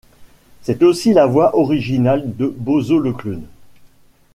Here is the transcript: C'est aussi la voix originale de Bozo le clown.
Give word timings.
C'est 0.63 0.81
aussi 0.81 1.13
la 1.13 1.27
voix 1.27 1.55
originale 1.55 2.35
de 2.35 2.47
Bozo 2.47 2.97
le 2.97 3.13
clown. 3.13 3.45